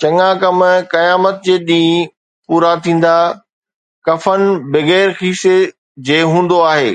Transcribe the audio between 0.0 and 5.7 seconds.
چڱا ڪم قيامت جي ڏينهن پورا ٿيندا، ڪفن بغير کيسي